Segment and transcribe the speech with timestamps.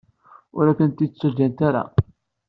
[0.57, 1.83] Ur ak-t-id-ǧǧant ara.